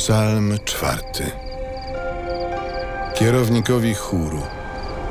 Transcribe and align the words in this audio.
Psalm 0.00 0.58
czwarty. 0.64 1.30
Kierownikowi 3.14 3.94
chóru 3.94 4.42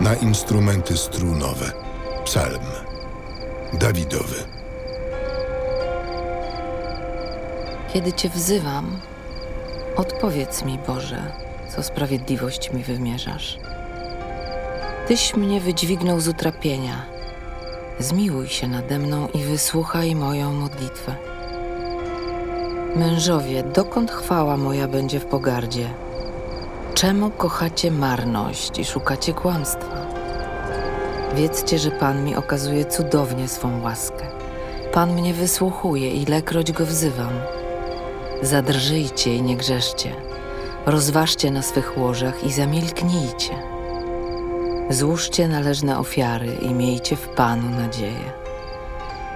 na 0.01 0.15
instrumenty 0.15 0.97
strunowe. 0.97 1.71
Psalm 2.25 2.65
Dawidowy. 3.73 4.35
Kiedy 7.93 8.13
Cię 8.13 8.29
wzywam, 8.29 8.99
odpowiedz 9.95 10.65
mi, 10.65 10.79
Boże, 10.87 11.21
co 11.75 11.83
sprawiedliwość 11.83 12.73
mi 12.73 12.83
wymierzasz. 12.83 13.59
Tyś 15.07 15.35
mnie 15.35 15.61
wydźwignął 15.61 16.19
z 16.19 16.27
utrapienia. 16.27 17.05
Zmiłuj 17.99 18.47
się 18.47 18.67
nade 18.67 18.99
mną 18.99 19.27
i 19.33 19.43
wysłuchaj 19.43 20.15
moją 20.15 20.53
modlitwę. 20.53 21.38
Mężowie, 22.95 23.63
dokąd 23.63 24.11
chwała 24.11 24.57
moja 24.57 24.87
będzie 24.87 25.19
w 25.19 25.25
pogardzie? 25.25 25.89
Czemu 26.93 27.29
kochacie 27.29 27.91
marność 27.91 28.79
i 28.79 28.85
szukacie 28.85 29.33
kłamstwa? 29.33 30.07
Wiedzcie, 31.35 31.79
że 31.79 31.91
Pan 31.91 32.23
mi 32.23 32.35
okazuje 32.35 32.85
cudownie 32.85 33.47
swą 33.47 33.81
łaskę. 33.81 34.25
Pan 34.93 35.13
mnie 35.13 35.33
wysłuchuje, 35.33 36.11
ilekroć 36.11 36.71
go 36.71 36.85
wzywam. 36.85 37.33
Zadrżyjcie 38.41 39.35
i 39.35 39.41
nie 39.41 39.57
grzeszcie. 39.57 40.15
Rozważcie 40.85 41.51
na 41.51 41.61
swych 41.61 41.97
łożach 41.97 42.43
i 42.43 42.51
zamilknijcie. 42.51 43.53
Złóżcie 44.89 45.47
należne 45.47 45.99
ofiary 45.99 46.57
i 46.61 46.73
miejcie 46.73 47.15
w 47.15 47.27
Panu 47.27 47.69
nadzieję. 47.69 48.31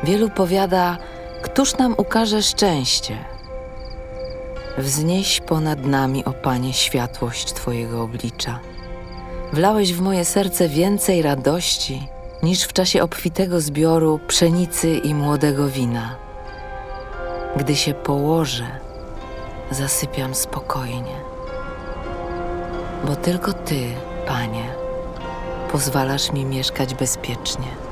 Wielu 0.04 0.30
powiada, 0.30 0.98
któż 1.42 1.78
nam 1.78 1.94
ukaże 1.98 2.42
szczęście? 2.42 3.33
Wznieś 4.78 5.40
ponad 5.42 5.86
nami, 5.86 6.26
o 6.26 6.34
Panie, 6.34 6.74
światłość 6.74 7.54
Twojego 7.54 8.02
oblicza. 8.02 8.60
Wlałeś 9.54 9.94
w 9.94 10.02
moje 10.02 10.26
serce 10.26 10.70
więcej 10.70 11.22
radości 11.22 12.08
niż 12.44 12.64
w 12.64 12.74
czasie 12.74 13.04
obfitego 13.04 13.62
zbioru 13.62 14.20
pszenicy 14.28 14.98
i 14.98 15.16
młodego 15.16 15.68
wina. 15.68 16.16
Gdy 17.56 17.76
się 17.76 17.94
położę, 17.94 18.66
zasypiam 19.72 20.36
spokojnie, 20.36 21.16
bo 23.04 23.16
tylko 23.16 23.54
Ty, 23.54 23.82
Panie, 24.28 24.66
pozwalasz 25.72 26.32
mi 26.32 26.46
mieszkać 26.46 26.96
bezpiecznie. 26.96 27.83